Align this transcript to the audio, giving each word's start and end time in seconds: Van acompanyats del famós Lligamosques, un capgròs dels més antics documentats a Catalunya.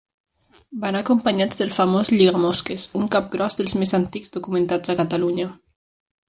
Van 0.85 0.95
acompanyats 0.99 1.61
del 1.61 1.73
famós 1.75 2.09
Lligamosques, 2.13 2.87
un 3.01 3.05
capgròs 3.17 3.59
dels 3.61 3.77
més 3.83 3.95
antics 3.99 4.35
documentats 4.39 4.95
a 4.95 4.97
Catalunya. 5.05 5.47